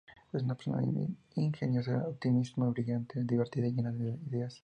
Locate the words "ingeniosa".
1.35-2.07